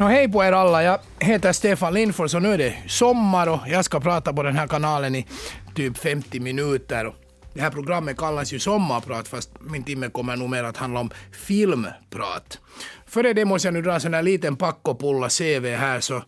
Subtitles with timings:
[0.00, 3.58] No, hej på er alla, jag heter Stefan Lindfors och nu är det sommar och
[3.68, 5.26] jag ska prata på den här kanalen i
[5.74, 7.12] typ 50 minuter.
[7.54, 11.10] Det här programmet kallas ju Sommarprat fast min timme kommer nog mer att handla om
[11.32, 12.58] filmprat.
[13.06, 16.22] Före det måste jag nu dra en sån här liten packopulla CV här så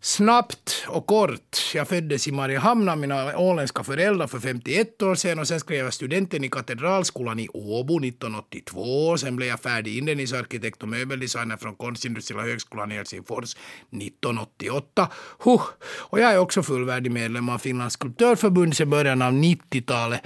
[0.00, 1.72] Snabbt och kort.
[1.74, 5.84] Jag föddes i Mariehamn av mina åländska föräldrar för 51 år sedan och sen skrev
[5.84, 9.18] jag studenten i Katedralskolan i Åbo 1982.
[9.18, 15.08] Sen blev jag färdig inredningsarkitekt och möbeldesigner från Konstindustriella högskolan i Helsingfors 1988.
[15.44, 15.62] Huh.
[15.98, 20.20] Och jag är också fullvärdig medlem av Finlands skulptörförbund sedan början av 90-talet.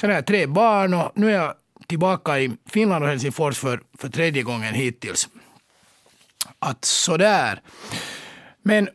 [0.00, 1.54] Sen har jag tre barn och nu är jag
[1.86, 5.28] tillbaka i Finland och Helsingfors för, för tredje gången hittills.
[6.58, 7.60] Att sådär.
[8.66, 8.88] Men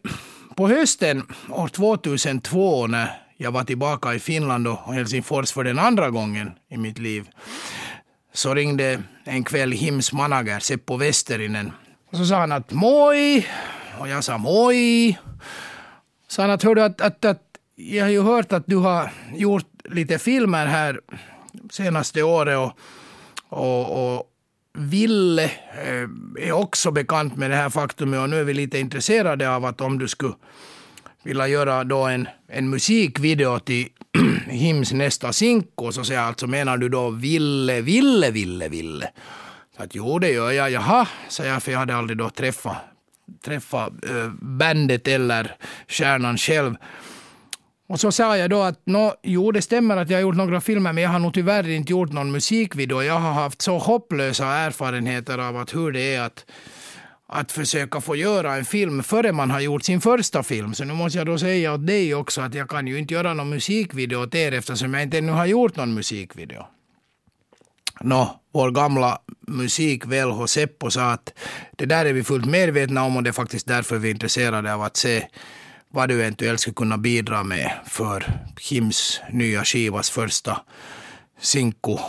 [0.56, 6.10] på hösten år 2002 när jag var tillbaka i Finland och Helsingfors för den andra
[6.10, 7.30] gången i mitt liv
[8.34, 11.72] så ringde en kväll Hims manager Seppo Westerinen.
[12.12, 13.46] Och så sa han att moi,
[14.00, 15.18] och jag sa moi.
[16.28, 17.44] Så han att, hördu, att, att, att
[17.76, 21.00] jag har ju hört att du har gjort lite filmer här
[21.70, 22.72] senaste året och,
[23.50, 24.31] och, och
[24.74, 29.56] Ville eh, är också bekant med det här faktumet och nu är vi lite intresserade
[29.56, 30.34] av att om du skulle
[31.24, 33.88] vilja göra då en, en musikvideo till
[34.48, 39.10] Hims nästa sinko så säger jag alltså menar du då Ville, Ville, Ville, Ville?
[39.78, 42.78] Så att jo det gör jag, jaha, säger jag för jag hade aldrig då träffat,
[43.46, 45.56] träffat äh, bandet eller
[45.88, 46.76] stjärnan själv.
[47.92, 50.62] Och så sa jag då att nå, jo, det stämmer att jag har gjort några
[50.62, 53.02] filmer, men jag har nog tyvärr inte gjort någon musikvideo.
[53.02, 56.46] Jag har haft så hopplösa erfarenheter av att hur det är att,
[57.28, 60.74] att försöka få göra en film före man har gjort sin första film.
[60.74, 63.34] Så nu måste jag då säga åt dig också att jag kan ju inte göra
[63.34, 66.66] någon musikvideo åt er eftersom jag inte ännu har gjort någon musikvideo.
[68.02, 71.34] Nå, vår gamla musikvän Seppo sa att
[71.78, 74.74] det där är vi fullt medvetna om och det är faktiskt därför vi är intresserade
[74.74, 75.28] av att se
[75.92, 80.62] vad du eventuellt skulle kunna bidra med för Kims nya skivas första
[81.40, 82.00] sinko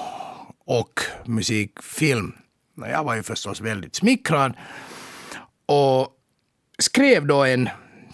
[0.67, 2.33] och musikfilm.
[2.77, 4.55] Jag var ju förstås väldigt smickrad
[5.67, 6.09] och
[6.79, 7.69] skrev då en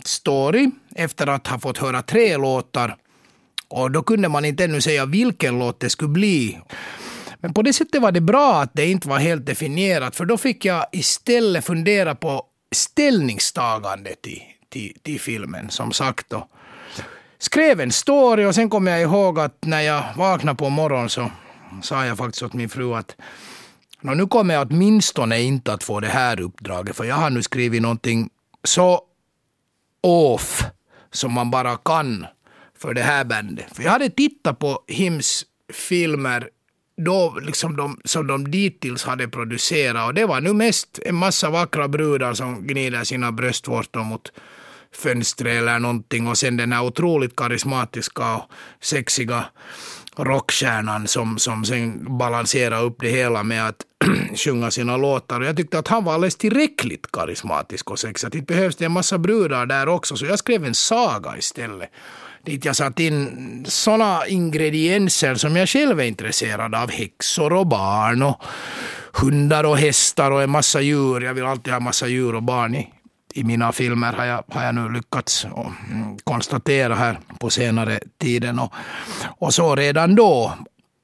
[0.04, 2.96] story efter att ha fått höra tre låtar.
[3.68, 6.58] Och då kunde man inte ännu säga vilken låt det skulle bli.
[7.40, 10.36] Men på det sättet var det bra att det inte var helt definierat, för då
[10.36, 16.32] fick jag istället fundera på ställningstagandet i, till, till filmen, som sagt.
[16.32, 16.50] Och
[17.38, 21.30] skrev en story och sen kom jag ihåg att när jag vaknade på morgonen så
[21.82, 23.16] sa jag faktiskt åt min fru att
[24.00, 27.82] nu kommer jag åtminstone inte att få det här uppdraget, för jag har nu skrivit
[27.82, 28.30] någonting
[28.64, 29.00] så
[30.00, 30.64] off
[31.10, 32.26] som man bara kan
[32.78, 33.76] för det här bandet.
[33.76, 36.48] För jag hade tittat på Hims filmer
[36.96, 41.50] då liksom de, som de dittills hade producerat och det var nu mest en massa
[41.50, 44.32] vackra brudar som gnider sina bröstvårtor mot
[44.94, 48.50] fönstret eller någonting och sen den här otroligt karismatiska och
[48.80, 49.44] sexiga
[50.16, 53.76] rockstjärnan som, som sen balanserar upp det hela med att
[54.34, 55.40] sjunga sina låtar.
[55.40, 58.30] Och jag tyckte att han var alldeles tillräckligt karismatisk och sexig.
[58.32, 61.90] Det behövs det en massa brudar där också, så jag skrev en saga istället.
[62.44, 66.90] Dit jag satt in såna ingredienser som jag själv är intresserad av.
[66.90, 68.42] Häxor och barn och
[69.12, 71.20] hundar och hästar och en massa djur.
[71.20, 72.92] Jag vill alltid ha massa djur och barn i,
[73.38, 78.58] i mina filmer har jag, har jag nu lyckats mm, konstatera här på senare tiden.
[78.58, 78.72] Och,
[79.38, 80.58] och så redan då.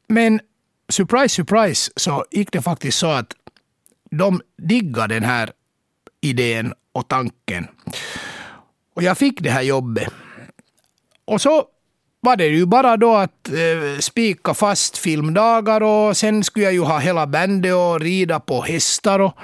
[0.09, 0.41] Men
[0.89, 3.33] surprise, surprise, så gick det faktiskt så att
[4.11, 5.51] de diggade den här
[6.21, 7.67] idén och tanken.
[8.95, 10.09] Och jag fick det här jobbet.
[11.25, 11.65] Och så
[12.21, 16.81] var det ju bara då att eh, spika fast filmdagar och sen skulle jag ju
[16.81, 19.19] ha hela bandet och rida på hästar.
[19.19, 19.35] Och,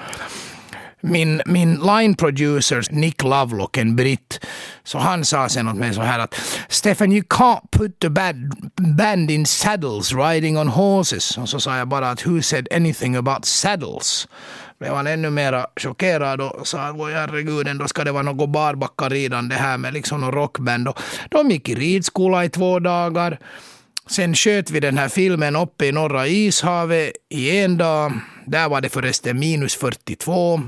[1.00, 4.46] min, min line producer Nick Lovelock, en britt,
[4.84, 6.34] så han sa sen åt mig så här att
[6.68, 11.38] Stefan, you can't put the band, band in saddles riding on horses.
[11.38, 14.28] Och så sa jag bara att who said anything about saddles?
[14.80, 19.54] blev han ännu mer chockerad och sa att herregud, ändå ska det vara något barbackaridande
[19.54, 20.88] här med liksom någon rockband.
[20.88, 21.00] Och
[21.30, 23.38] de gick i ridskola i två dagar.
[24.06, 28.12] Sen sköt vi den här filmen uppe i norra ishavet i en dag.
[28.50, 30.60] Där var det förresten minus 42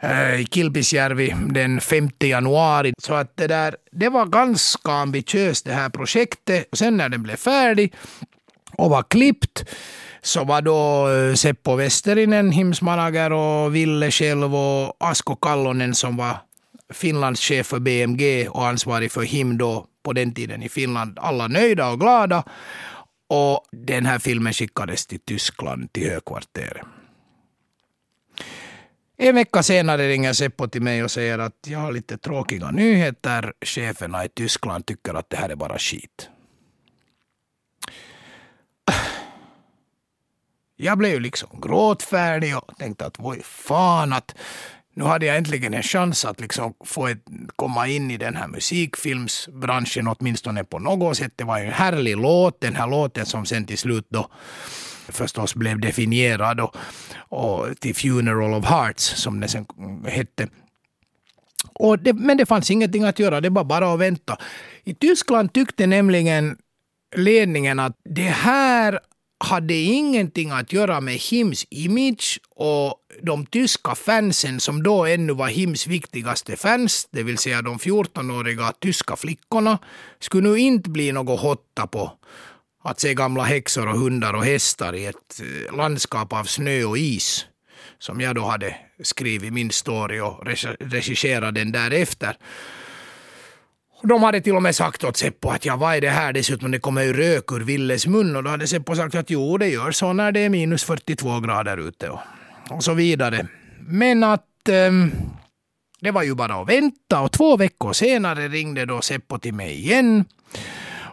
[0.00, 2.92] eh, i Kilpisjärvi den 5 januari.
[2.98, 6.68] Så att det, där, det var ganska ambitiöst det här projektet.
[6.72, 7.94] Och sen när den blev färdig
[8.76, 9.64] och var klippt
[10.22, 16.36] så var då eh, Seppo Westerinen himsmanager och Ville själv och Asko Kallonen som var
[16.92, 21.18] Finlands chef för BMG och ansvarig för HIM då på den tiden i Finland.
[21.18, 22.44] Alla nöjda och glada.
[23.34, 26.86] Och den här filmen skickades till Tyskland, till högkvarteret.
[29.16, 33.52] En vecka senare ringer Seppo till mig och säger att jag har lite tråkiga nyheter.
[33.60, 36.28] Cheferna i Tyskland tycker att det här är bara skit.
[40.76, 44.34] Jag blev ju liksom gråtfärdig och tänkte att vad fan att
[44.94, 47.24] nu hade jag äntligen en chans att liksom få ett,
[47.56, 51.32] komma in i den här musikfilmsbranschen åtminstone på något sätt.
[51.36, 54.30] Det var ju en härlig låt, den här låten som sen till slut då
[55.08, 56.76] förstås blev definierad och,
[57.16, 59.66] och till Funeral of Hearts som den sen
[60.06, 60.48] hette.
[61.74, 64.38] Och det, men det fanns ingenting att göra, det var bara att vänta.
[64.84, 66.56] I Tyskland tyckte nämligen
[67.16, 69.00] ledningen att det här
[69.42, 75.48] hade ingenting att göra med Hims image och de tyska fansen som då ännu var
[75.48, 79.78] Hims viktigaste fans, det vill säga de 14-åriga tyska flickorna,
[80.20, 82.12] skulle nu inte bli något hotta på
[82.84, 86.98] att se gamla häxor och hundar och hästar i ett eh, landskap av snö och
[86.98, 87.46] is
[87.98, 90.46] som jag då hade skrivit min story och
[90.80, 92.36] regisserat den därefter.
[94.02, 96.32] De hade till och med sagt åt Seppo att ja, vad är det här?
[96.32, 99.58] Dessutom det kommer ju rök ur Villes mun och då hade Seppo sagt att jo,
[99.58, 102.20] det gör så när det är minus 42 grader ute och,
[102.70, 103.46] och så vidare.
[103.80, 104.92] Men att eh,
[106.00, 109.72] det var ju bara att vänta och två veckor senare ringde då Seppo till mig
[109.72, 110.24] igen.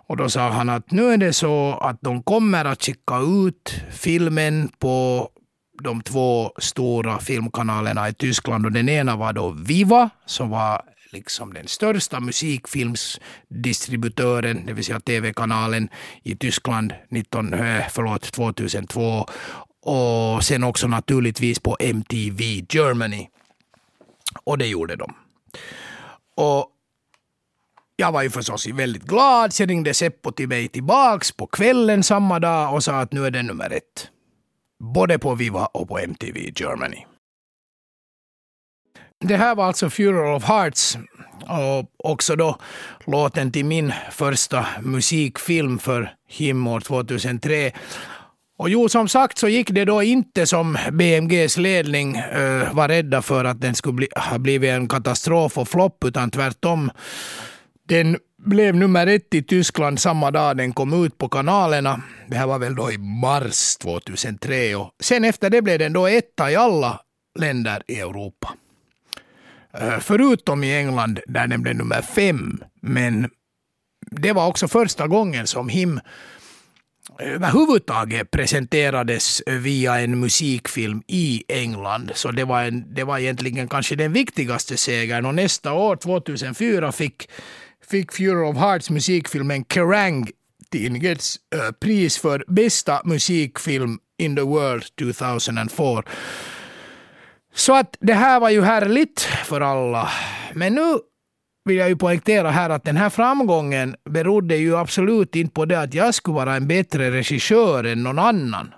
[0.08, 3.82] Och då sa han att nu är det så att de kommer att skicka ut
[3.92, 5.30] filmen på
[5.84, 10.82] de två stora filmkanalerna i Tyskland och den ena var då Viva som var
[11.14, 15.90] liksom den största musikfilmsdistributören, det vill säga tv-kanalen
[16.24, 19.26] i Tyskland 19, eh, förlåt, 2002
[19.82, 23.28] och sen också naturligtvis på MTV Germany.
[24.44, 25.16] Och det gjorde de.
[26.36, 26.72] Och
[27.96, 29.54] jag var ju förstås väldigt glad.
[29.54, 33.32] Sen ringde Seppo till mig tillbaks på kvällen samma dag och sa att nu är
[33.32, 34.10] det nummer ett.
[34.80, 37.06] Både på Viva och på MTV Germany.
[39.22, 40.98] Det här var alltså Funeral of Hearts
[41.48, 42.58] och också då
[43.06, 47.72] låten till min första musikfilm för Him år 2003.
[48.58, 53.22] Och jo, som sagt så gick det då inte som BMGs ledning uh, var rädda
[53.22, 56.92] för att den skulle bli, ha blivit en katastrof och flopp, utan tvärtom.
[57.88, 62.02] Den blev nummer ett i Tyskland samma dag den kom ut på kanalerna.
[62.28, 66.08] Det här var väl då i mars 2003 och sen efter det blev den då
[66.08, 67.00] etta i alla
[67.40, 68.54] länder i Europa.
[69.74, 72.64] Eh, förutom i England där den blev nummer fem.
[72.82, 73.30] Men
[74.12, 76.00] det var också första gången som HIM
[77.20, 82.12] eh, överhuvudtaget presenterades via en musikfilm i England.
[82.14, 85.26] Så det var, en, det var egentligen kanske den viktigaste segern.
[85.26, 87.30] Och nästa år, 2004, fick,
[87.90, 90.28] fick Fury of Hearts musikfilmen Kerrang
[90.72, 96.04] tidningens eh, pris för bästa musikfilm in the world 2004.
[97.54, 100.10] Så att det här var ju härligt för alla.
[100.54, 101.00] Men nu
[101.66, 105.80] vill jag ju poängtera här att den här framgången berodde ju absolut inte på det
[105.80, 108.74] att jag skulle vara en bättre regissör än någon annan.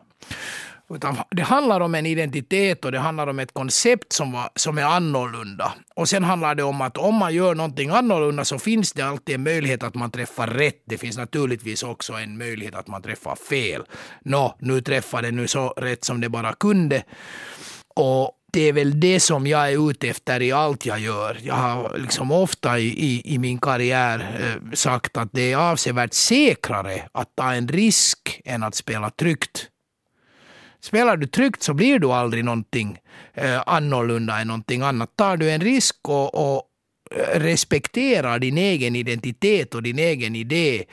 [0.94, 4.78] Utan det handlar om en identitet och det handlar om ett koncept som, var, som
[4.78, 5.74] är annorlunda.
[5.96, 9.36] Och sen handlar det om att om man gör någonting annorlunda så finns det alltid
[9.36, 10.84] en möjlighet att man träffar rätt.
[10.86, 13.84] Det finns naturligtvis också en möjlighet att man träffar fel.
[14.26, 17.04] Nå, nu träffade det nu så rätt som det bara kunde.
[17.96, 21.38] Och det är väl det som jag är ute efter i allt jag gör.
[21.44, 26.14] Jag har liksom ofta i, i, i min karriär eh, sagt att det är avsevärt
[26.14, 29.68] säkrare att ta en risk än att spela tryggt.
[30.80, 32.98] Spelar du tryggt så blir du aldrig någonting
[33.34, 35.16] eh, annorlunda än någonting annat.
[35.16, 36.64] Tar du en risk och, och
[37.34, 40.84] respekterar din egen identitet och din egen idé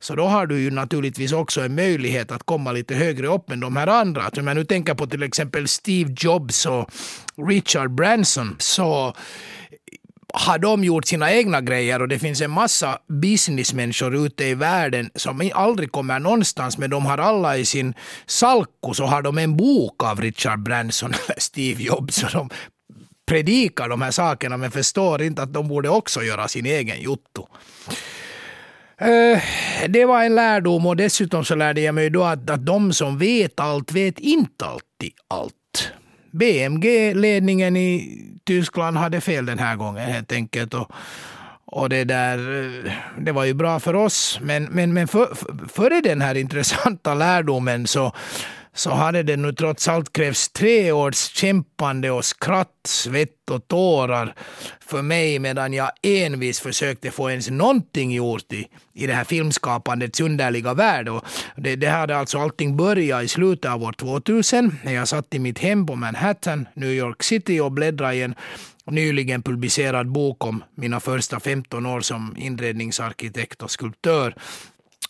[0.00, 3.60] så då har du ju naturligtvis också en möjlighet att komma lite högre upp än
[3.60, 4.22] de här andra.
[4.22, 6.90] Att om jag nu tänker på till exempel Steve Jobs och
[7.48, 9.14] Richard Branson så
[10.34, 15.10] har de gjort sina egna grejer och det finns en massa businessmänniskor ute i världen
[15.14, 17.94] som aldrig kommer någonstans men de har alla i sin
[18.26, 22.50] salko så har de en bok av Richard Branson eller Steve Jobs och de
[23.26, 27.48] predikar de här sakerna men förstår inte att de borde också göra sin egen jotto.
[29.00, 29.42] Eh,
[29.88, 33.18] det var en lärdom och dessutom så lärde jag mig då att, att de som
[33.18, 35.92] vet allt vet inte alltid allt.
[36.30, 40.74] BMG-ledningen i Tyskland hade fel den här gången helt enkelt.
[40.74, 40.92] Och,
[41.64, 44.38] och det där, eh, det var ju bra för oss.
[44.42, 45.28] Men, men, men för,
[45.68, 48.12] före den här intressanta lärdomen så,
[48.74, 54.34] så hade det nu trots allt krävts tre års kämpande och skratt, svett och tårar
[54.80, 60.20] för mig medan jag envis försökte få ens någonting gjort i, i det här filmskapandets
[60.20, 61.08] underliga värld.
[61.08, 61.24] Och
[61.56, 65.38] det, det hade alltså allting börjat i slutet av år 2000 när jag satt i
[65.38, 68.34] mitt hem på Manhattan, New York City och bläddrade i en
[68.90, 74.34] nyligen publicerad bok om mina första 15 år som inredningsarkitekt och skulptör.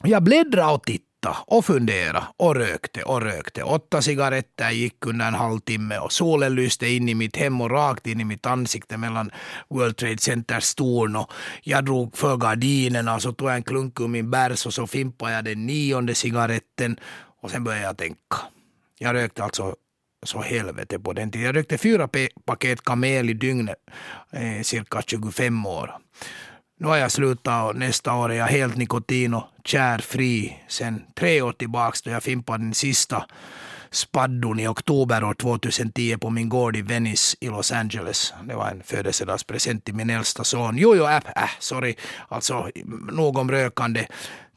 [0.05, 3.63] Jag bläddrade och tittade och funderade och rökte och rökte.
[3.63, 8.07] Åtta cigaretter gick under en halvtimme och solen lyste in i mitt hem och rakt
[8.07, 9.31] in i mitt ansikte mellan
[9.69, 11.17] World Trade Centers torn.
[11.17, 11.33] Och
[11.63, 14.75] jag drog för gardinerna och så alltså tog jag en klunk ur min bärs och
[14.75, 17.01] så fimpade jag den nionde cigaretten
[17.41, 18.37] och sen började jag tänka.
[18.99, 19.75] Jag rökte alltså
[20.23, 21.47] så helvete på den tiden.
[21.47, 22.09] Jag rökte fyra
[22.45, 23.79] paket kamel i dygnet,
[24.33, 25.99] eh, cirka 25 år.
[26.81, 31.43] Nu har jag slutat och nästa år är jag helt nikotin och kärfri sen tre
[31.43, 33.27] år tillbaka då jag fimpade den sista
[33.91, 38.35] spaddon i oktober år 2010 på min gård i Venice i Los Angeles.
[38.49, 40.79] Det var en födelsedagspresent till min äldsta son.
[40.79, 41.95] Jo, jo, äh, äh sorry,
[42.29, 42.71] alltså
[43.13, 44.07] nog om rökande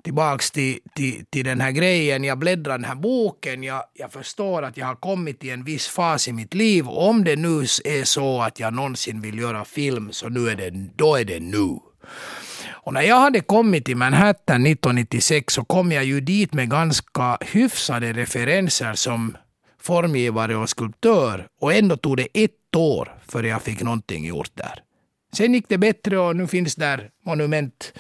[0.04, 2.24] tillbaks till, till, till den här grejen.
[2.24, 3.64] Jag bläddrar den här boken.
[3.64, 6.90] Jag, jag förstår att jag har kommit till en viss fas i mitt liv.
[6.90, 10.70] Om det nu är så att jag någonsin vill göra film så nu är det,
[10.96, 11.80] då är det nu.
[12.84, 17.38] Och när jag hade kommit till Manhattan 1996 så kom jag ju dit med ganska
[17.42, 19.38] hyfsade referenser som
[19.82, 21.48] formgivare och skulptör.
[21.62, 24.84] Och ändå tog det ett år före jag fick någonting gjort där.
[25.34, 27.94] Sen gick det bättre och nu finns där monument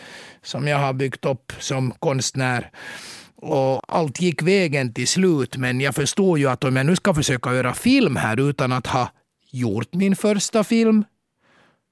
[0.43, 2.71] som jag har byggt upp som konstnär.
[3.35, 7.13] Och allt gick vägen till slut, men jag förstår ju att om jag nu ska
[7.13, 9.09] försöka göra film här utan att ha
[9.51, 11.03] gjort min första film,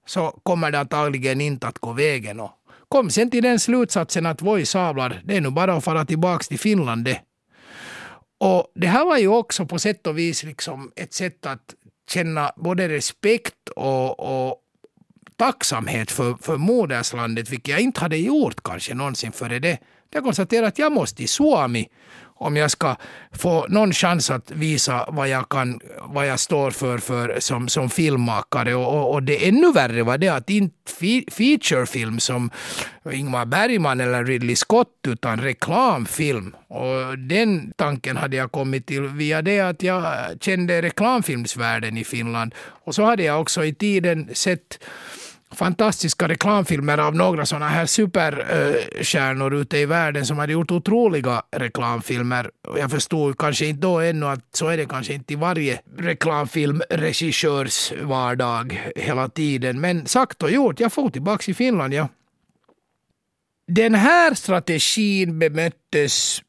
[0.10, 2.40] så kommer det antagligen inte att gå vägen.
[2.40, 2.52] Och
[2.90, 6.44] kom sen till den slutsatsen att voi sablar, det är nu bara att fara tillbaka
[6.44, 7.22] till Finland det.
[8.40, 11.76] Och det här var ju också på sätt och vis liksom ett sätt att
[12.12, 14.56] känna både respekt och, och,
[15.36, 19.78] tacksamhet för, för moderslandet, vilket jag inte hade gjort kanske någonsin före det.
[20.12, 21.90] Jag konstaterade att jag måste till Suomi
[22.40, 22.96] om jag ska
[23.32, 27.90] få någon chans att visa vad jag, kan, vad jag står för, för som, som
[27.90, 28.76] filmmakare.
[28.76, 30.76] Och, och, och det ännu värre var det att inte
[31.32, 32.50] featurefilm som
[33.12, 36.56] Ingmar Bergman eller Ridley Scott, utan reklamfilm.
[36.68, 40.06] Och den tanken hade jag kommit till via det att jag
[40.42, 42.56] kände reklamfilmsvärlden i Finland.
[42.86, 44.80] Och så hade jag också i tiden sett
[45.52, 51.44] fantastiska reklamfilmer av några sådana här superstjärnor eh, ute i världen som hade gjort otroliga
[51.52, 52.52] reklamfilmer.
[52.78, 57.94] Jag förstod kanske inte då ännu att så är det kanske inte i varje reklamfilmregissörs
[58.02, 59.82] vardag hela tiden.
[59.82, 61.94] Men sagt och gjort, jag får tillbaka i Finland.
[61.94, 62.08] Ja.
[63.68, 66.42] Den här strategin bemöttes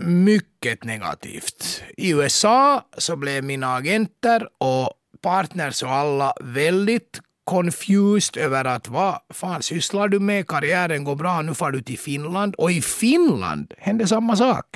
[0.00, 1.82] mycket negativt.
[1.96, 4.92] I USA så blev mina agenter och
[5.22, 11.42] partners och alla väldigt confused över att vad fan sysslar du med, karriären går bra,
[11.42, 12.54] nu far du till Finland.
[12.54, 14.66] Och i Finland hände samma sak.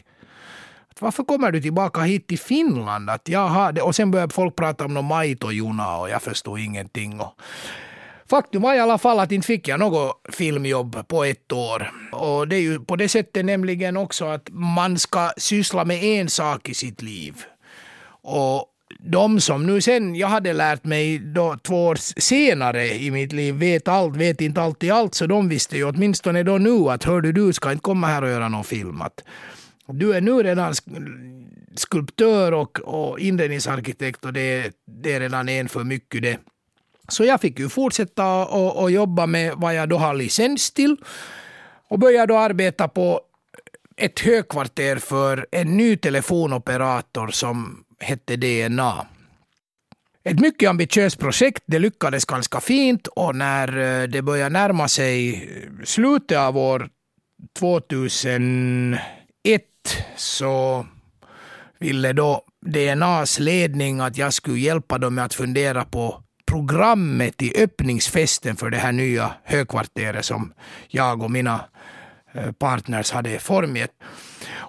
[1.00, 3.10] Varför kommer du tillbaka hit till Finland?
[3.10, 7.20] Att jaha, det, och sen började folk prata om någon Maitojuna och jag förstod ingenting.
[7.20, 7.40] Och
[8.30, 11.92] Faktum var i alla fall att inte fick jag något filmjobb på ett år.
[12.12, 16.28] Och det är ju på det sättet nämligen också att man ska syssla med en
[16.28, 17.44] sak i sitt liv.
[18.22, 18.64] Och
[19.06, 23.54] de som nu sen jag hade lärt mig då två år senare i mitt liv
[23.54, 27.20] vet allt, vet inte alltid allt, så de visste ju åtminstone då nu att hör
[27.20, 29.02] du, du ska inte komma här och göra någon film.
[29.02, 29.24] Att
[29.86, 30.74] du är nu redan
[31.74, 36.38] skulptör och, och inredningsarkitekt och det, det är redan en för mycket det.
[37.08, 40.96] Så jag fick ju fortsätta och, och jobba med vad jag då har licens till
[41.88, 43.20] och började då arbeta på
[43.96, 49.06] ett högkvarter för en ny telefonoperator som hette DNA.
[50.24, 55.34] Ett mycket ambitiöst projekt, det lyckades ganska fint och när eh, det började närma sig
[55.34, 56.88] eh, slutet av år
[57.58, 59.00] 2001
[60.16, 60.86] så
[61.78, 67.62] ville då DNAs ledning att jag skulle hjälpa dem med att fundera på programmet i
[67.62, 70.52] öppningsfesten för det här nya högkvarteret som
[70.88, 71.64] jag och mina
[72.32, 73.92] eh, partners hade formgett.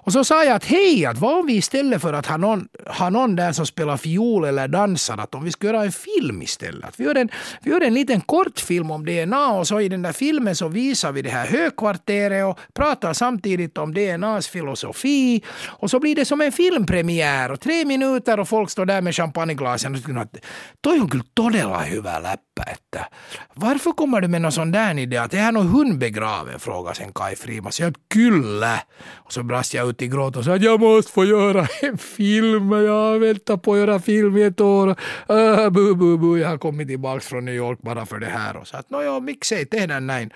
[0.08, 2.68] Och så sa jag att hej, att vad om vi istället för att ha någon,
[2.86, 6.42] ha någon där som spelar fiol eller dansar, att om vi ska göra en film
[6.42, 6.84] istället.
[6.84, 7.28] Att vi, gör en,
[7.62, 11.12] vi gör en liten kortfilm om DNA och så i den där filmen så visar
[11.12, 15.42] vi det här högkvarteret och pratar samtidigt om DNAs filosofi.
[15.66, 19.14] Och så blir det som en filmpremiär och tre minuter och folk står där med
[19.14, 20.36] champagneglasen och tycker att
[20.80, 22.47] toi on kyllä todella hyvä läppä.
[22.62, 23.08] Että
[23.54, 26.60] varför kommer du med någon sån där idé att det här är någon hund begraven?
[26.60, 27.80] frågar sen Kai Frimas.
[27.80, 28.82] jag kyllä.
[29.14, 31.98] Och så brast jag ut i gråt och sa att jag måste få göra en
[31.98, 32.72] film.
[32.72, 34.88] Jag har väntat på att göra film i ett år.
[35.28, 36.38] Äh, bu, bu, bu.
[36.38, 38.56] Jag har kommit tillbaka från New York bara för det här.
[38.56, 40.30] Och så att, nåja, mixej, tehdään näin.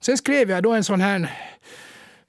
[0.00, 1.30] Sen skrev jag då en sån här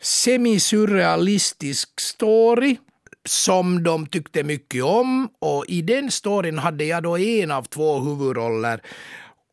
[0.01, 2.77] semisurrealistisk story
[3.25, 7.99] som de tyckte mycket om och i den storyn hade jag då en av två
[7.99, 8.81] huvudroller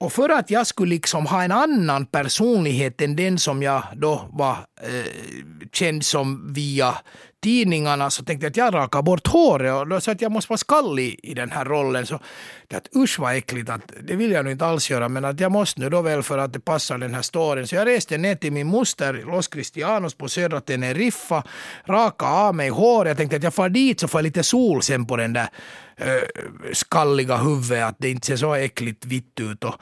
[0.01, 4.29] och för att jag skulle liksom ha en annan personlighet än den som jag då
[4.33, 4.53] var
[4.83, 5.13] eh,
[5.73, 6.95] känd som via
[7.43, 10.51] tidningarna så tänkte jag att jag rakar bort håret och då sa att jag måste
[10.51, 12.07] vara skallig i den här rollen.
[12.07, 12.21] Så
[12.69, 15.41] det att usch vad äckligt, att det vill jag nog inte alls göra men att
[15.41, 17.67] jag måste nu då väl för att det passar den här storyn.
[17.67, 21.43] Så jag reste ner till min moster Los Cristianos på södra Teneriffa,
[21.87, 23.11] raka av mig håret.
[23.11, 25.49] Jag tänkte att jag far dit så får jag lite sol sen på den där
[26.73, 29.65] skalliga huvudet, att det inte ser så äckligt vitt ut.
[29.65, 29.75] Och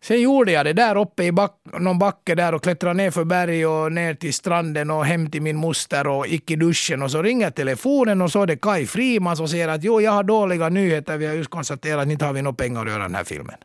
[0.00, 3.24] sen gjorde jag det där uppe i back, någon backe där och klättrade ner för
[3.24, 7.10] berg och ner till stranden och hem till min moster och gick i duschen och
[7.10, 10.22] så ringer telefonen och så är det Kai Friman som säger att jo, jag har
[10.22, 13.14] dåliga nyheter, vi har just konstaterat att inte har vi några pengar att göra den
[13.14, 13.56] här filmen.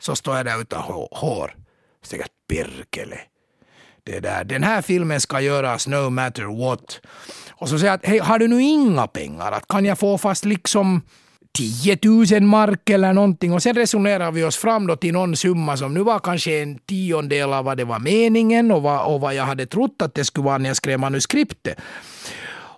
[0.00, 1.54] Så står jag där utan hår.
[2.02, 3.20] Så tänker jag, Pirkele.
[4.04, 7.00] Det där, den här filmen ska göras no matter what.
[7.62, 9.52] Och så säger jag att hej, har du nu inga pengar?
[9.52, 11.02] Att kan jag få fast liksom
[11.52, 15.76] 10 000 mark eller någonting och sen resonerar vi oss fram då till någon summa
[15.76, 19.34] som nu var kanske en tiondel av vad det var meningen och vad, och vad
[19.34, 21.78] jag hade trott att det skulle vara när jag skrev manuskriptet.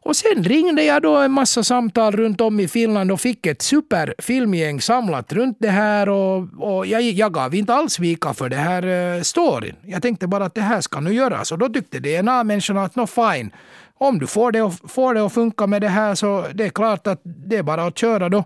[0.04, 3.62] Och sen ringde jag då en massa samtal runt om i Finland och fick ett
[3.62, 8.56] superfilmgäng samlat runt det här och, och jag, jag gav inte alls vika för det
[8.56, 9.74] här uh, storyn.
[9.82, 13.06] Jag tänkte bara att det här ska nu göras och då tyckte DNA-människorna att no
[13.06, 13.50] fine,
[13.98, 17.06] om du får det, får det att funka med det här så det är klart
[17.06, 18.44] att det är bara att köra då.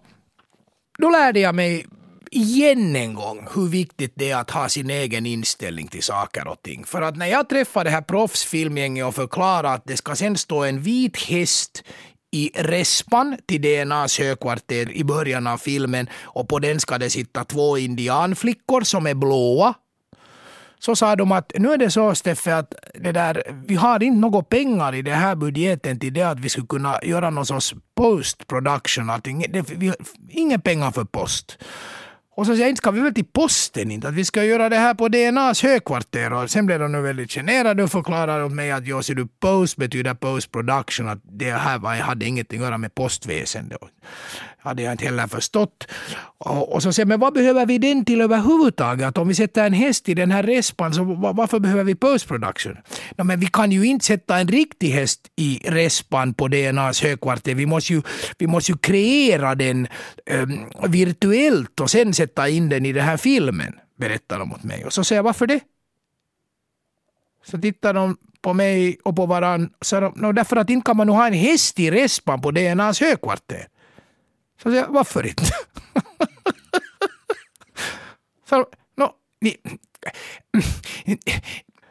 [0.98, 1.86] Då lärde jag mig
[2.30, 6.62] igen en gång hur viktigt det är att ha sin egen inställning till saker och
[6.62, 6.84] ting.
[6.84, 10.64] För att när jag träffade det här proffsfilmgänget och förklarade att det ska sen stå
[10.64, 11.82] en vit häst
[12.32, 17.44] i respan till DNAs högkvarter i början av filmen och på den ska det sitta
[17.44, 19.74] två indianflickor som är blåa
[20.78, 24.18] så sa de att nu är det så Steffe att det där, vi har inte
[24.18, 27.74] några pengar i den här budgeten till det att vi skulle kunna göra någon sorts
[27.94, 29.10] post production.
[29.10, 29.92] Att inga, det, vi,
[30.28, 31.58] inga pengar för post.
[32.38, 34.68] Och så säger jag, inte ska vi väl till posten inte, att vi ska göra
[34.68, 36.32] det här på DNAs högkvarter.
[36.32, 39.26] Och sen blev de nu väldigt generade och förklarade åt mig att jag ser du
[39.26, 43.76] post betyder post production, att det här var, hade ingenting att göra med postväsende
[44.68, 45.86] hade jag inte heller förstått.
[46.38, 49.06] Och, och så säger men vad behöver vi den till överhuvudtaget?
[49.06, 52.28] Att om vi sätter en häst i den här respan, så varför behöver vi post
[52.28, 52.76] production?
[53.16, 57.54] No, men vi kan ju inte sätta en riktig häst i respan på DNAs högkvarter.
[57.54, 58.02] Vi måste ju,
[58.38, 59.88] vi måste ju kreera den
[60.30, 64.84] um, virtuellt och sen sätta in den i den här filmen, berättar de åt mig.
[64.84, 65.60] Och så säger jag, varför det?
[67.44, 69.70] Så tittar de på mig och på varandra.
[69.80, 73.00] Så no, därför att inte kan man nu ha en häst i respan på DNAs
[73.00, 73.68] högkvarter.
[74.62, 75.44] Så säger jag, varför inte?
[78.48, 79.10] så, no,
[79.40, 79.56] ni,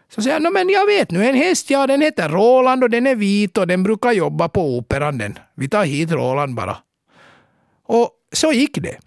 [0.09, 2.89] så säger jag, no, men jag vet nu en häst, ja den heter Roland och
[2.89, 5.39] den är vit och den brukar jobba på operan den.
[5.55, 6.77] Vi tar hit Roland bara.
[7.83, 8.97] Och så gick det.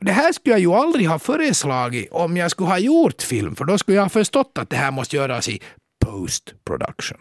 [0.00, 3.64] Det här skulle jag ju aldrig ha föreslagit om jag skulle ha gjort film, för
[3.64, 5.62] då skulle jag ha förstått att det här måste göras i
[6.04, 7.18] post production.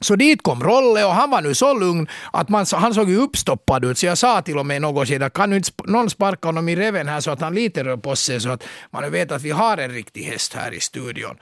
[0.00, 3.16] Så dit kom Rolle och han var nu så lugn att man, han såg ju
[3.16, 6.48] uppstoppad ut så jag sa till och med något skede kan nu inte någon sparka
[6.48, 9.32] honom i reven här så att han lite rör på sig så att man vet
[9.32, 11.36] att vi har en riktig häst här i studion.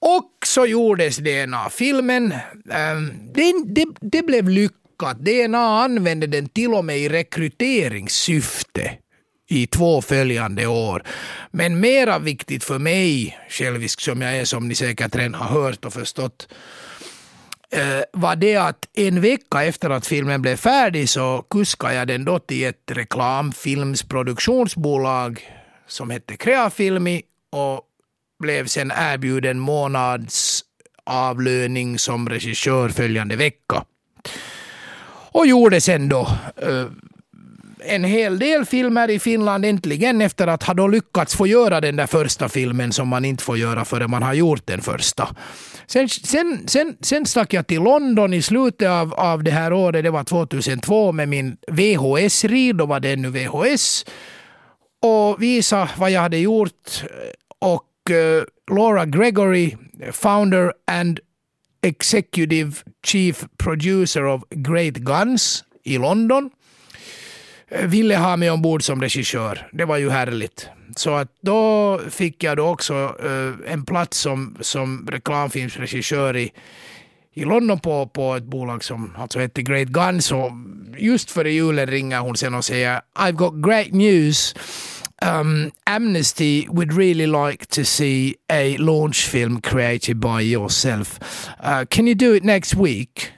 [0.00, 2.34] Och så gjordes DNA-filmen.
[2.70, 5.18] Ehm, det, det, det blev lyckat.
[5.18, 8.98] DNA använde den till och med i rekryteringssyfte
[9.52, 11.02] i två följande år.
[11.50, 15.84] Men mera viktigt för mig, självisk som jag är, som ni säkert redan har hört
[15.84, 16.48] och förstått,
[17.70, 22.24] eh, var det att en vecka efter att filmen blev färdig så kuskade jag den
[22.24, 25.40] då till ett reklamfilmsproduktionsbolag
[25.86, 27.80] som hette Kreafilmi och
[28.38, 30.64] blev sen erbjuden månads
[31.04, 33.84] avlöning som regissör följande vecka.
[35.32, 36.86] Och gjorde sen då eh,
[37.84, 41.96] en hel del filmer i Finland äntligen efter att ha då lyckats få göra den
[41.96, 45.28] där första filmen som man inte får göra förrän man har gjort den första.
[45.86, 50.04] Sen, sen, sen, sen stack jag till London i slutet av, av det här året,
[50.04, 54.04] det var 2002, med min VHS-rid, då var det ännu VHS,
[55.02, 57.04] och visa vad jag hade gjort.
[57.58, 58.44] Och uh,
[58.76, 59.76] Laura Gregory,
[60.12, 61.20] founder and
[61.82, 62.72] executive
[63.06, 66.50] chief producer of Great Guns i London,
[67.74, 69.68] Eh, ville ha mig ombord som regissör.
[69.72, 70.68] Det var ju härligt.
[70.96, 76.52] Så att då fick jag då också eh, en plats som, som reklamfilmsregissör i,
[77.34, 80.50] i London på, på ett bolag som alltså hette Great Guns och
[80.98, 84.54] just före julen ringer hon sen och säger I've got great news.
[85.22, 91.20] Um, Amnesty would really like to see a launch film created by yourself.
[91.64, 93.32] Uh, can you do it next week?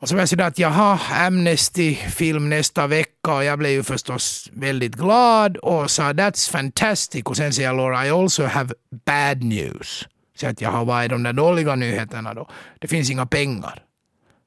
[0.00, 4.50] Och så var jag sådär att jaha, Amnesty-film nästa vecka och jag blev ju förstås
[4.52, 8.74] väldigt glad och sa that's fantastic och sen säger Laura I also have
[9.06, 10.08] bad news.
[10.36, 12.48] Så att jaha, vad är de där dåliga nyheterna då?
[12.78, 13.82] Det finns inga pengar.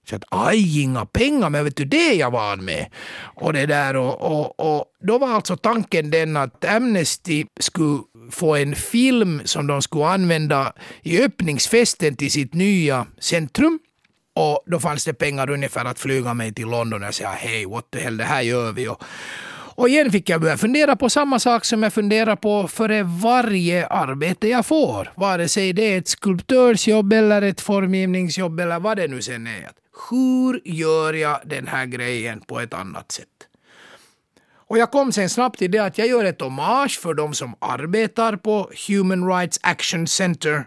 [0.10, 2.86] Så att aj, inga pengar, men vet du det jag var med?
[3.36, 8.00] Och det där och, och, och då var alltså tanken den att Amnesty skulle
[8.32, 13.80] få en film som de skulle använda i öppningsfesten till sitt nya centrum.
[14.34, 17.92] Och då fanns det pengar ungefär att flyga mig till London och säga hej, what
[17.92, 18.88] the hell, det här gör vi.
[18.88, 19.04] Och,
[19.76, 23.88] och igen fick jag börja fundera på samma sak som jag funderar på före varje
[23.88, 25.12] arbete jag får.
[25.16, 29.70] Vare sig det är ett skulptörsjobb eller ett formgivningsjobb eller vad det nu sen är.
[30.10, 33.28] Hur gör jag den här grejen på ett annat sätt?
[34.72, 37.56] Och jag kom sen snabbt till det att jag gör ett hommage för de som
[37.60, 40.66] arbetar på Human Rights Action Center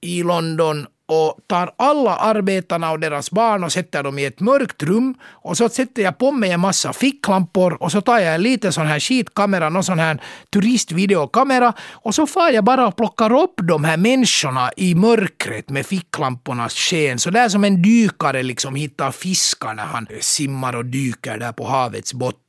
[0.00, 4.82] i London och tar alla arbetarna och deras barn och sätter dem i ett mörkt
[4.82, 8.42] rum och så sätter jag på mig en massa ficklampor och så tar jag en
[8.42, 13.42] liten sån här skitkamera, någon sån här turistvideokamera och så far jag bara och plockar
[13.42, 17.18] upp de här människorna i mörkret med ficklampornas sken.
[17.18, 21.64] Så där som en dykare liksom hittar fiskar när han simmar och dyker där på
[21.64, 22.43] havets botten.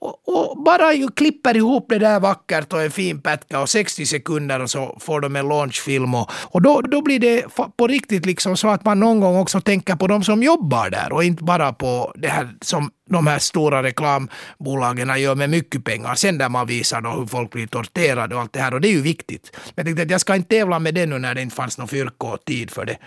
[0.00, 4.06] Och, och bara ju klipper ihop det där vackert och en fin pätka och 60
[4.06, 7.44] sekunder och så får de en launchfilm och, och då, då blir det
[7.76, 11.12] på riktigt liksom så att man någon gång också tänker på de som jobbar där
[11.12, 16.14] och inte bara på det här som de här stora reklambolagen gör med mycket pengar.
[16.14, 18.88] Sen där man visar då hur folk blir torterade och allt det här och det
[18.88, 19.50] är ju viktigt.
[19.52, 21.78] Men jag tänkte att jag ska inte tävla med det nu när det inte fanns
[21.78, 22.98] någon fyrka och tid för det.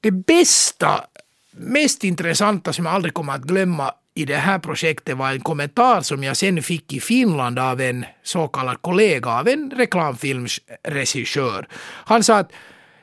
[0.00, 1.04] Det bästa,
[1.52, 6.00] mest intressanta som jag aldrig kommer att glömma i det här projektet var en kommentar
[6.00, 11.68] som jag sen fick i Finland av en så kallad kollega av en reklamfilmsregissör.
[12.04, 12.52] Han sa att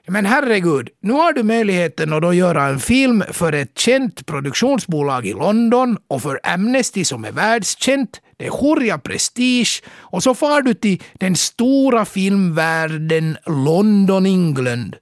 [0.07, 5.27] men herregud, nu har du möjligheten att då göra en film för ett känt produktionsbolag
[5.27, 8.21] i London och för Amnesty som är världskänt.
[8.37, 14.95] Det är hurja prestige och så far du till den stora filmvärlden London, England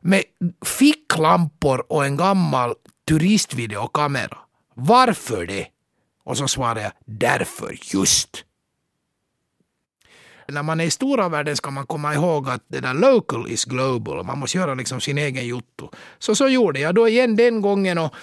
[0.00, 0.22] med
[0.64, 2.74] ficklampor och en gammal
[3.08, 4.45] turistvideokamera.
[4.78, 5.66] Varför det?
[6.24, 8.44] Och så svarar jag därför just.
[10.48, 13.64] När man är i stora världen ska man komma ihåg att det där local is
[13.64, 14.24] global.
[14.24, 15.90] Man måste göra liksom sin egen jotto.
[16.18, 17.98] Så så gjorde jag då igen den gången.
[17.98, 18.14] Och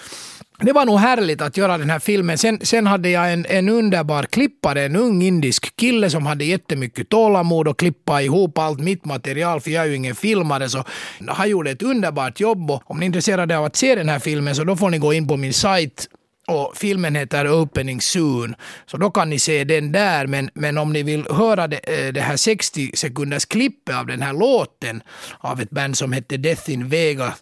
[0.60, 2.38] det var nog härligt att göra den här filmen.
[2.38, 7.08] Sen, sen hade jag en, en underbar klippare, en ung indisk kille som hade jättemycket
[7.08, 10.68] tålamod och klippa ihop allt mitt material, för jag är ju ingen filmare.
[10.68, 10.84] Så
[11.28, 14.18] han gjorde ett underbart jobb och om ni är intresserade av att se den här
[14.18, 16.08] filmen så då får ni gå in på min sajt
[16.46, 18.54] och filmen heter Opening Soon,
[18.86, 20.26] så då kan ni se den där.
[20.26, 24.22] Men, men om ni vill höra det, eh, det här 60 sekunders klippet av den
[24.22, 25.02] här låten
[25.38, 27.34] av ett band som heter Death in Vega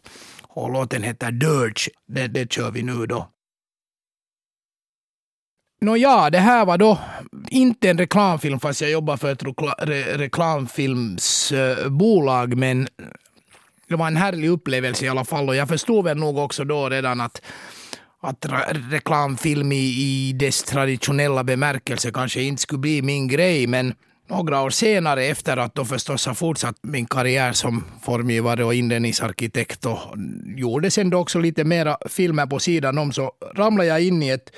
[0.48, 3.28] och låten heter Dirge, det, det kör vi nu då.
[5.80, 6.98] Nåja, det här var då
[7.48, 9.42] inte en reklamfilm fast jag jobbar för ett
[9.78, 12.88] re reklamfilmsbolag men
[13.88, 16.88] det var en härlig upplevelse i alla fall och jag förstod väl nog också då
[16.88, 17.42] redan att
[18.22, 18.46] att
[18.90, 23.94] reklamfilm i, i dess traditionella bemärkelse kanske inte skulle bli min grej, men
[24.28, 29.86] några år senare, efter att då förstås ha fortsatt min karriär som formgivare och inredningsarkitekt
[29.86, 29.98] och
[30.56, 34.28] gjorde sen då också lite mera filmer på sidan om, så ramlade jag in i,
[34.28, 34.50] ett,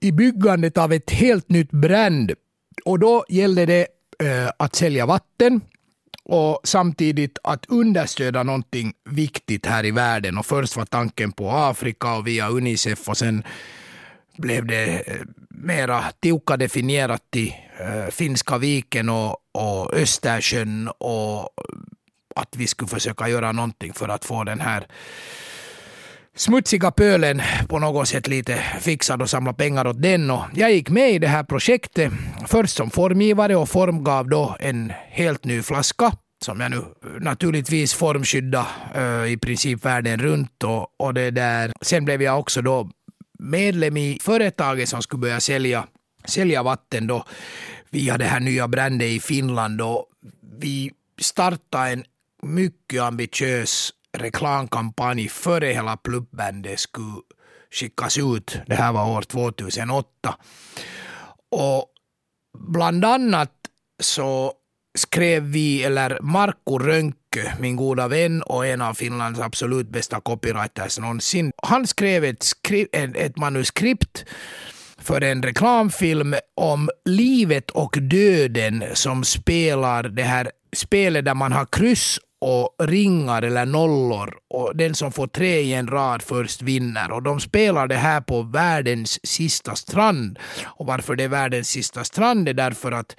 [0.00, 2.32] i byggandet av ett helt nytt brand.
[2.84, 3.86] Och då gällde det
[4.24, 5.60] eh, att sälja vatten
[6.30, 10.38] och samtidigt att understöda någonting viktigt här i världen.
[10.38, 13.42] Och först var tanken på Afrika och via Unicef och sen
[14.36, 15.16] blev det eh,
[15.48, 21.48] mera Tiukka definierat till eh, Finska viken och, och Östersjön och
[22.36, 24.86] att vi skulle försöka göra någonting för att få den här
[26.40, 30.30] smutsiga pölen på något sätt lite fixad och samla pengar åt den.
[30.30, 32.12] Och jag gick med i det här projektet
[32.46, 36.12] först som formgivare och formgav då en helt ny flaska
[36.44, 36.84] som jag nu
[37.20, 40.64] naturligtvis formskydda uh, i princip världen runt.
[40.64, 41.72] Och, och det där.
[41.80, 42.90] Sen blev jag också då
[43.38, 45.86] medlem i företaget som skulle börja sälja,
[46.24, 47.24] sälja vatten då
[47.90, 49.80] via det här nya brandet i Finland.
[49.80, 50.06] Och
[50.60, 52.04] vi startade en
[52.42, 57.20] mycket ambitiös reklamkampanj före hela plubbbandet skulle
[57.72, 58.58] skickas ut.
[58.66, 60.06] Det här var år 2008.
[61.50, 61.86] Och
[62.58, 63.52] bland annat
[64.02, 64.52] så
[64.98, 70.98] skrev vi, eller Marko Rönkö, min goda vän och en av Finlands absolut bästa copywriters
[70.98, 71.52] någonsin.
[71.62, 74.24] Han skrev ett, skri- ett manuskript
[74.98, 81.66] för en reklamfilm om livet och döden som spelar det här spelet där man har
[81.66, 87.12] kryss och ringar eller nollor och den som får tre i en rad först vinner.
[87.12, 90.38] Och de spelar det här på världens sista strand.
[90.64, 93.16] Och varför det är världens sista strand är därför att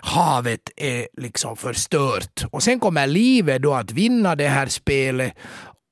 [0.00, 2.44] havet är liksom förstört.
[2.50, 5.34] Och sen kommer livet då att vinna det här spelet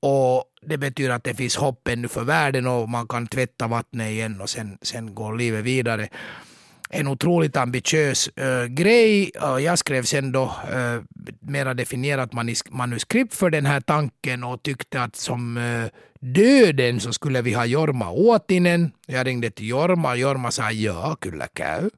[0.03, 4.11] och det betyder att det finns hopp ännu för världen och man kan tvätta vattnet
[4.11, 6.09] igen och sen, sen går livet vidare
[6.91, 9.31] en otroligt ambitiös äh, grej.
[9.43, 11.03] Eh, jag skrev sen då äh,
[11.41, 12.33] mera definierat
[12.71, 15.85] manuskript för den här tanken och tyckte att som äh,
[16.21, 18.93] döden så skulle vi ha Jorma Åtinen.
[19.07, 21.91] Jag ringde till Jorma och Jorma sa ja, kyllä käy.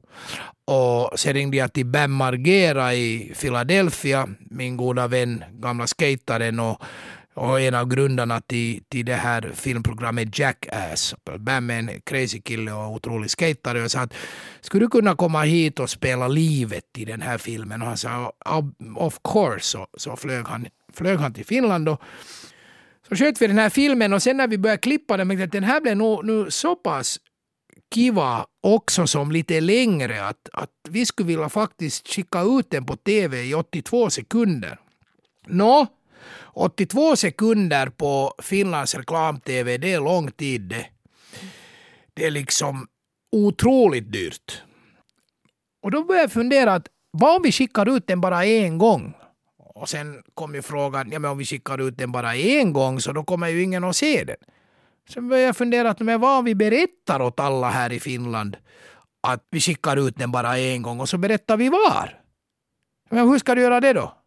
[0.65, 6.83] Och sen ringde jag till Bam Margera i Philadelphia, min goda vän, gamla skataren och
[7.35, 11.15] och en av grundarna till, till det här filmprogrammet Jackass.
[11.39, 14.15] Bam är en crazy kille och otrolig skatare och sa att
[14.61, 17.83] skulle du kunna komma hit och spela livet i den här filmen?
[17.83, 18.33] Och han sa
[18.97, 22.03] of course, så, så flög, han, flög han till Finland och
[23.09, 25.53] så sköt vi den här filmen och sen när vi började klippa den tänkte att
[25.53, 27.19] den här blev nog nu så pass
[27.95, 32.97] kiva också som lite längre att, att vi skulle vilja faktiskt skicka ut den på
[32.97, 34.79] tv i 82 sekunder.
[35.47, 35.87] Nå,
[36.55, 40.87] 82 sekunder på Finlands reklam-tv, det är lång tid det.
[42.15, 42.87] Det är liksom
[43.33, 44.63] otroligt dyrt.
[45.83, 49.15] Och då började jag fundera att vad om vi skickar ut den bara en gång?
[49.59, 53.01] Och sen kom ju frågan, ja men om vi skickar ut den bara en gång
[53.01, 54.37] så då kommer ju ingen att se den.
[55.09, 58.57] Sen började jag fundera, att, men vad om vi berättar åt alla här i Finland
[59.23, 62.21] att vi skickar ut den bara en gång och så berättar vi var?
[63.11, 64.22] Men hur ska du göra det då?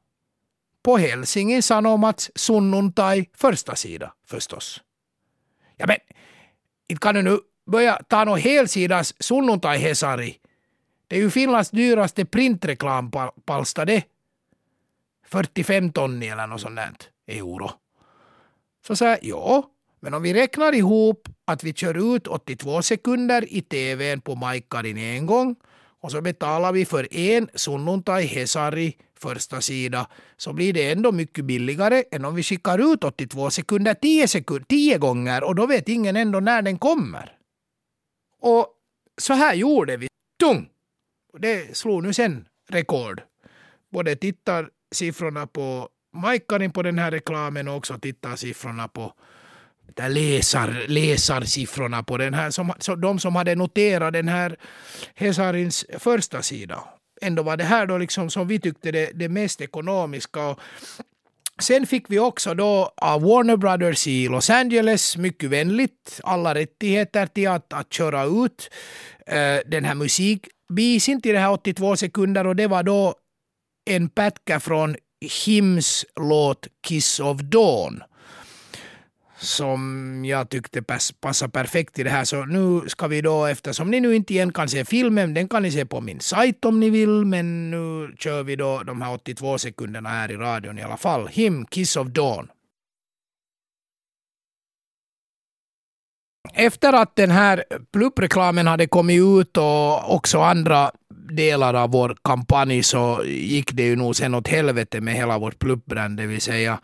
[0.86, 4.82] På Helsingin Sanomats sunnuntai första sida förstås.
[5.78, 5.98] Ja men,
[6.88, 7.40] inte kan du nu
[7.72, 10.36] börja ta någon helsidas sunnuntai-Hesari.
[11.08, 14.04] Det är ju Finlands dyraste printreklampalsta det.
[15.28, 16.92] 45 ton eller något sånt där
[17.28, 17.72] euro.
[18.88, 19.70] Så sa jag, ja,
[20.00, 24.98] men om vi räknar ihop att vi kör ut 82 sekunder i tvn på Majkarin
[24.98, 25.56] en gång
[26.06, 31.46] och så betalar vi för en sunnuntai Hesari första sida så blir det ändå mycket
[31.46, 35.90] billigare än om vi skickar ut 82 sekunder 10, sekund, 10 gånger och då vet
[35.90, 37.38] ingen ändå när den kommer.
[38.42, 38.68] Och
[39.18, 40.08] så här gjorde vi.
[40.40, 40.70] Tung!
[41.40, 43.22] Det slog nu sen rekord.
[43.92, 49.14] Både tittarsiffrorna på Majkarin på den här reklamen och också tittarsiffrorna på
[49.96, 54.56] där läsar, läsarsiffrorna på den här, som, de som hade noterat den här
[55.16, 56.84] Hesarins första sida.
[57.22, 60.48] Ändå var det här då liksom som vi tyckte det, det mest ekonomiska.
[60.48, 60.60] Och
[61.62, 67.28] sen fick vi också då av Warner Brothers i Los Angeles, mycket vänligt, alla rättigheter
[67.28, 68.70] till att, att köra ut
[69.28, 73.16] eh, den här musikbisen till det här 82 sekunder och det var då
[73.86, 74.96] en pätkä från
[75.46, 78.04] Hims låt Kiss of Dawn
[79.38, 80.82] som jag tyckte
[81.20, 82.24] passade perfekt i det här.
[82.24, 85.64] Så nu ska vi då, eftersom ni nu inte igen kan se filmen, den kan
[85.64, 89.14] ni se på min sajt om ni vill, men nu kör vi då de här
[89.14, 91.28] 82 sekunderna här i radion i alla fall.
[91.28, 92.52] Him, Kiss of Dawn.
[96.54, 100.92] Efter att den här pluppreklamen hade kommit ut och också andra
[101.30, 105.60] delar av vår kampanj så gick det ju nog sen åt helvete med hela vårt
[105.60, 106.80] pluppbrand, det vill säga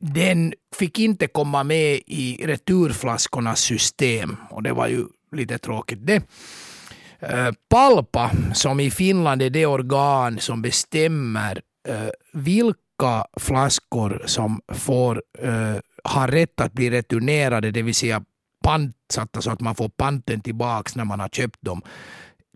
[0.00, 6.22] den fick inte komma med i returflaskornas system och det var ju lite tråkigt det.
[7.20, 15.22] Eh, Palpa, som i Finland är det organ som bestämmer eh, vilka flaskor som får
[15.38, 18.22] eh, ha rätt att bli returnerade, det vill säga
[18.64, 21.82] pantsatta så att man får panten tillbaks när man har köpt dem.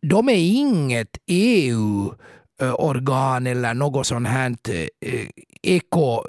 [0.03, 2.27] De är inget EU-organ
[3.47, 4.57] eller något sånt här
[5.63, 6.25] eko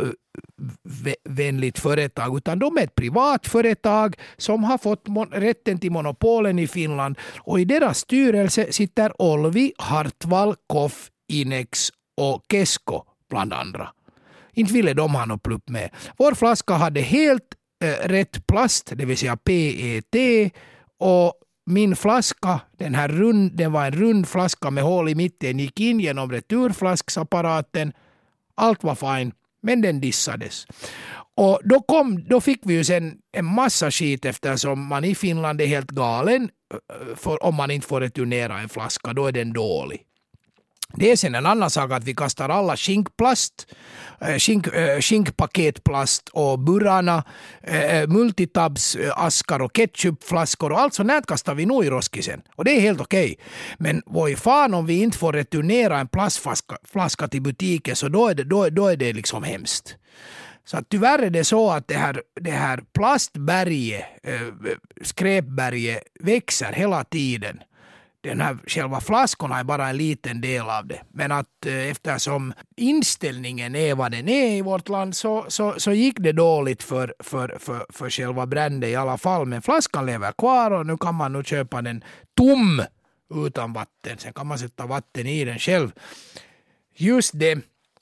[1.29, 6.67] vänligt företag, utan de är ett privat företag som har fått rätten till monopolen i
[6.67, 13.89] Finland och i deras styrelse sitter Olvi, Hartwall, Koff, Inex och Kesko bland andra.
[14.53, 15.89] Inte ville de ha något plupp med.
[16.17, 20.51] Vår flaska hade helt äh, rätt plast, det vill säga PET
[20.99, 21.33] och
[21.65, 25.79] min flaska, den här rund, den var en rund flaska med hål i mitten, gick
[25.79, 27.93] in genom returflasksapparaten.
[28.55, 29.31] Allt var fine
[29.63, 30.67] men den dissades.
[31.35, 35.61] Och då, kom, då fick vi ju sen en massa skit eftersom man i Finland
[35.61, 36.49] är helt galen.
[36.73, 40.01] Eh, för om man inte får returnera en flaska, då är den dålig.
[40.97, 43.67] Det är sen en annan sak att vi kastar alla skinkplast,
[44.21, 47.23] eh, skink, eh, skinkpaketplast och burarna,
[47.63, 52.41] multitabsaskar eh, multitabs, askar och ketchupflaskor och allt sånt kastar vi nog i roskisen.
[52.55, 53.31] Och det är helt okej.
[53.31, 53.45] Okay.
[53.77, 58.27] Men vad fan om vi inte får returnera en plastflaska flaska till butiken så då
[58.27, 59.95] är det, då, då är det liksom hemskt.
[60.65, 64.05] Så att tyvärr är det så att det här, det här plastberget,
[65.01, 67.59] skräpberget växer hela tiden
[68.23, 71.01] den här själva flaskorna är bara en liten del av det.
[71.11, 75.91] Men att eh, eftersom inställningen är vad den är i vårt land så, så, så
[75.91, 79.45] gick det dåligt för, för, för, för själva branden i alla fall.
[79.45, 82.03] Men flaskan lever kvar och nu kan man nu köpa den
[82.37, 82.81] tom
[83.45, 84.17] utan vatten.
[84.17, 85.91] Sen kan man sätta vatten i den själv.
[86.95, 87.59] Just det.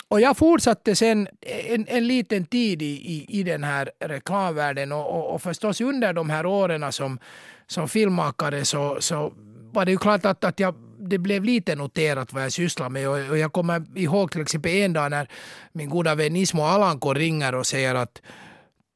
[0.08, 5.10] Och jag fortsatte sen en, en liten tid i, i, i den här reklamvärlden och,
[5.10, 7.20] och, och förstås under de här åren som,
[7.68, 9.34] som filmmakare så, så
[9.74, 13.10] var det ju klart att, att jag, det blev lite noterat vad jag sysslar med.
[13.10, 15.28] Och, och jag kommer ihåg till exempel en dag när
[15.74, 18.22] min goda vän Ismo Alanko ringer och säger att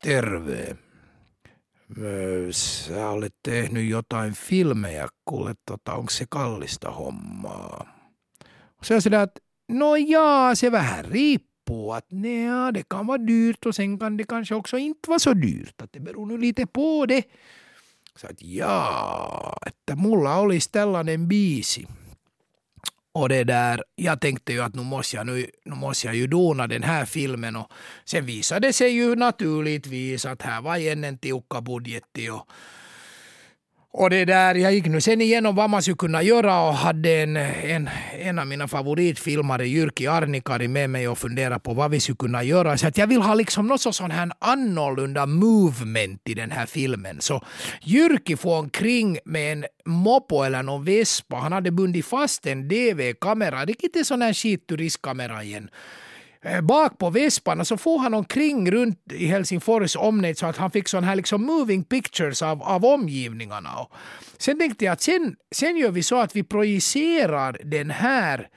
[0.04, 0.76] Terve,
[1.90, 7.86] äh, sä olet tehnyt jotain filmejä, kuule, tota, onko se kallista hommaa?
[8.78, 11.92] Och så jag sådär att, no ja, se vähän riippuu.
[11.92, 15.20] Att nja, ah, det kan vara dyrt och sen kan det kanske också inte vara
[15.20, 15.82] så dyrt.
[15.82, 17.24] Att det beror nu lite på det.
[18.17, 21.88] Sä oot, jaa, että mulla olisi tällainen biisi.
[23.13, 26.28] Och det där, jag tänkte ju att nu måste jag, nu, nu måste jag ju
[26.28, 27.71] dona den här filmen och
[28.06, 32.47] sen visade det sig ju naturligtvis att här var igen en tiukka budgetti och
[33.97, 37.10] och det där, jag gick nu sen igenom vad man skulle kunna göra och hade
[37.10, 41.99] en, en, en av mina favoritfilmare, Jyrki Arnikari, med mig och funderade på vad vi
[41.99, 42.77] skulle kunna göra.
[42.77, 47.21] Så att jag vill ha liksom något sån här annorlunda movement i den här filmen.
[47.21, 47.41] Så
[47.81, 51.36] Jyrki får omkring med en mopo eller någon vespa.
[51.36, 55.69] Han hade bundit fast en DV-kamera, riktigt en sån här skitturistkamera igen
[56.45, 60.58] Eh, bak på vespan och så får han omkring runt i Helsingfors omnejd så att
[60.58, 63.69] han fick sån här liksom moving pictures av, av omgivningarna.
[63.79, 63.91] Och
[64.38, 68.47] sen tänkte jag att sen, sen gör vi så att vi projicerar den här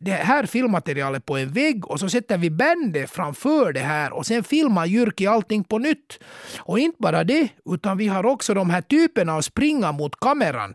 [0.00, 4.26] det här filmmaterialet på en vägg och så sätter vi bandet framför det här och
[4.26, 6.18] sen filmar Jyrki allting på nytt.
[6.58, 10.74] Och inte bara det, utan vi har också de här typerna att springa mot kameran.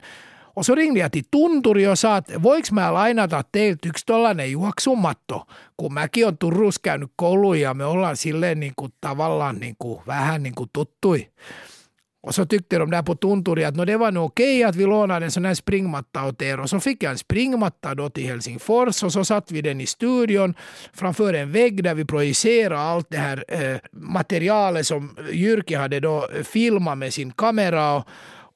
[0.59, 4.51] Och så ringde jag till Tunturi och sa, että voiko mä lainata teiltä yksi tollainen
[4.51, 9.75] juoksumatto, kun mäkin on Turussa käynyt kouluun ja me ollaan silleen niin kuin tavallaan niin
[9.79, 11.29] kuin, vähän niin kuin tuttui.
[12.21, 14.85] Och så tyckte de där på Tunturi att no, det var nog okej att vi
[14.85, 16.59] lånade en sån här springmatta åt er.
[16.59, 19.85] Och så fick jag en springmatta då till Helsingfors och så satt vi den i
[19.85, 20.53] studion
[20.93, 26.27] framför en vägg där vi projicerade allt det här eh, materialet som Jyrki hade då
[26.43, 27.95] filmat med sin kamera.
[27.95, 28.07] Och,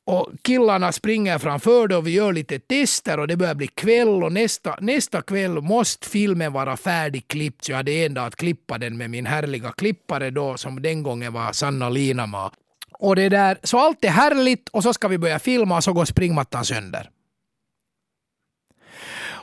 [0.06, 4.24] och killarna springer framför det och vi gör lite tester och det börjar bli kväll
[4.24, 8.78] och nästa, nästa kväll måste filmen vara färdigklippt så jag hade en dag att klippa
[8.78, 12.52] den med min härliga klippare då som den gången var Sanna Linama.
[13.00, 15.94] Och det där, så allt är härligt och så ska vi börja filma och så
[15.94, 17.10] går springmattan sönder.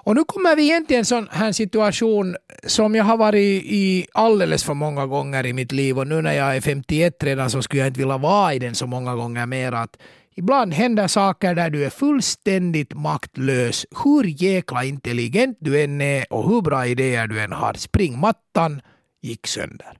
[0.02, 4.06] Och nu kommer vi egentligen till en sån här situation som jag har varit i
[4.12, 7.62] alldeles för många gånger i mitt liv och nu när jag är 51 redan så
[7.62, 9.96] skulle jag inte vilja vara i den så många gånger mer att
[10.34, 16.50] Ibland händer saker där du är fullständigt maktlös, hur jäkla intelligent du än är och
[16.50, 17.74] hur bra idéer du än har.
[17.74, 18.82] Springmattan
[19.22, 19.98] gick sönder.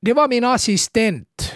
[0.00, 1.52] Det var min assistent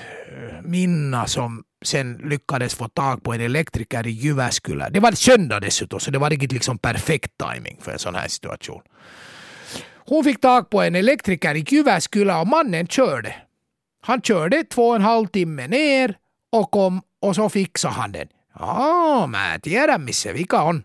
[0.62, 4.90] Minna som sen lyckades få tag på en elektriker i Jyväskylä.
[4.90, 8.28] Det var söndag dessutom, så det var riktigt liksom perfekt timing för en sån här
[8.28, 8.82] situation.
[9.94, 13.34] Hon fick tag på en elektriker i Jyväskylä och mannen körde.
[14.04, 16.16] Han körde två och en halv timme ner
[16.52, 18.28] och kom och så fixade han den.
[18.58, 20.82] Ja, mä tiedän missä vika on.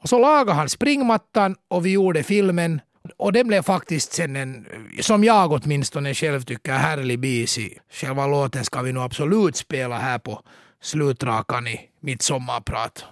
[0.00, 2.80] Och så lagade han springmattan och vi gjorde filmen.
[3.16, 4.66] Och det blev faktiskt sen en,
[5.00, 7.78] som jag åtminstone själv tycker, härlig bis i.
[7.90, 10.42] Själva låten ska vi nog absolut spela här på
[10.80, 13.04] slutrakan i mitt sommarprat.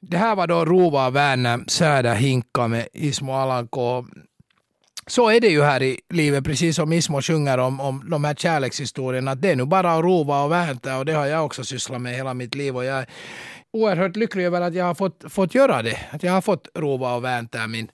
[0.00, 4.04] Det här var då Rova Werner Söder Hinka med Ismo Alanko
[5.10, 8.34] så är det ju här i livet, precis som Ismo sjunger om, om de här
[8.34, 9.30] kärlekshistorierna.
[9.30, 12.00] Att det är nu bara att rova och vänta och det har jag också sysslat
[12.00, 12.76] med hela mitt liv.
[12.76, 13.06] Och jag är
[13.72, 15.98] oerhört lycklig över att jag har fått, fått göra det.
[16.10, 17.88] Att jag har fått rova och vänta min,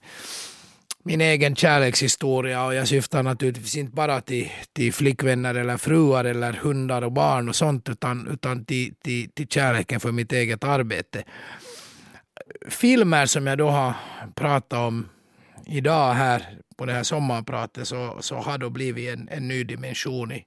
[1.05, 6.53] min egen kärlekshistoria och jag syftar naturligtvis inte bara till, till flickvänner eller fruar eller
[6.53, 11.25] hundar och barn och sånt utan, utan till, till, till kärleken för mitt eget arbete.
[12.69, 13.95] Filmer som jag då har
[14.35, 15.09] pratat om
[15.67, 16.43] idag här
[16.77, 20.47] på det här sommarpratet så, så har då blivit en, en ny dimension i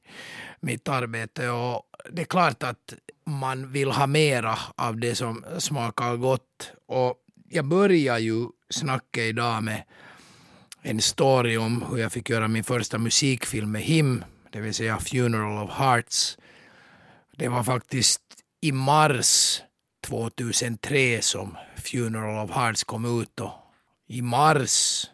[0.59, 1.49] mitt arbete.
[1.49, 2.93] Och det är klart att
[3.25, 6.71] man vill ha mera av det som smakar gott.
[6.85, 7.15] Och
[7.49, 9.83] jag börjar ju snacka idag med
[10.81, 14.97] en story om hur jag fick göra min första musikfilm med him, det vill säga
[14.97, 16.37] Funeral of Hearts.
[17.37, 18.21] Det var faktiskt
[18.61, 19.61] i mars
[20.07, 23.51] 2003 som Funeral of Hearts kom ut och
[24.07, 25.05] i mars,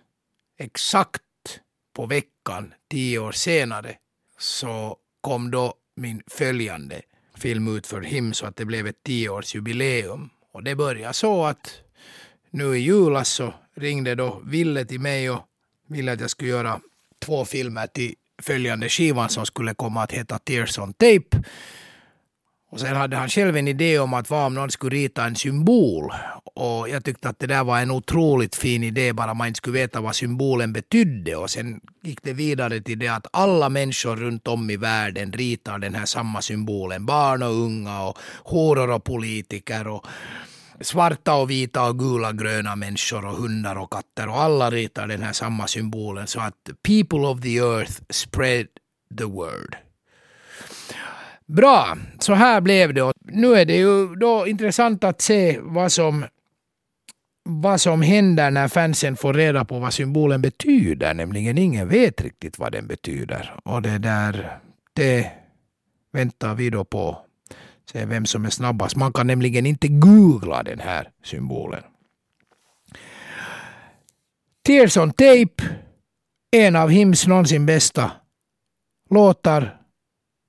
[0.58, 1.22] exakt
[1.96, 3.96] på veckan, tio år senare,
[4.38, 7.02] så kom då min följande
[7.36, 10.30] film ut för him så att det blev ett tioårsjubileum.
[10.52, 11.82] Och det började så att
[12.50, 15.42] nu i julas så ringde då Ville till mig och
[15.88, 16.80] ville att jag skulle göra
[17.20, 21.44] två filmer till följande skivan som skulle komma att heta Tears on Tape.
[22.72, 25.36] Och sen hade han själv en idé om att vad om någon skulle rita en
[25.36, 26.12] symbol.
[26.56, 29.80] Och jag tyckte att det där var en otroligt fin idé, bara man inte skulle
[29.80, 31.36] veta vad symbolen betydde.
[31.36, 35.80] Och sen gick det vidare till det att alla människor runt om i världen ritar
[35.80, 37.06] den här samma symbolen.
[37.06, 40.06] Barn och unga och horor och politiker och
[40.82, 45.24] svarta och vita och gula gröna människor och hundar och katter och alla ritar den
[45.24, 48.68] här samma symbolen så att people of the earth spread
[49.18, 49.85] the word.
[51.48, 53.14] Bra, så här blev det.
[53.22, 56.26] Nu är det ju då intressant att se vad som,
[57.44, 61.14] vad som händer när fansen får reda på vad symbolen betyder.
[61.14, 63.56] Nämligen ingen vet riktigt vad den betyder.
[63.64, 64.60] Och det där,
[64.94, 65.32] det
[66.14, 67.18] väntar vi då på.
[67.92, 68.96] Se vem som är snabbast.
[68.96, 71.84] Man kan nämligen inte googla den här symbolen.
[74.66, 75.64] Tears on Tape,
[76.52, 78.12] en av Hims någonsin bästa
[79.10, 79.85] låtar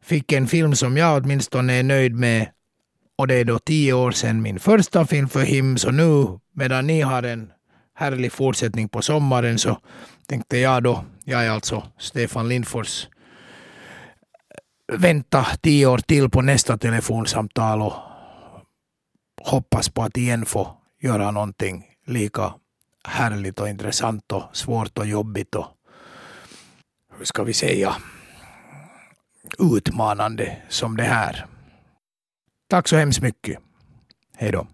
[0.07, 2.49] fick en film som jag åtminstone är nöjd med.
[3.19, 6.87] Och det är då tio år sedan min första film för him, så nu medan
[6.87, 7.51] ni har en
[7.95, 9.79] härlig fortsättning på sommaren så
[10.27, 13.09] tänkte jag då, jag är alltså Stefan Lindfors,
[14.93, 17.95] vänta tio år till på nästa telefonsamtal och
[19.43, 22.55] hoppas på att igen få göra någonting lika
[23.09, 25.67] härligt och intressant och svårt och jobbigt och
[27.19, 27.97] hur ska vi säga
[29.59, 31.47] utmanande som det här.
[32.71, 33.59] Tack så hemskt mycket.
[34.37, 34.67] Hej då.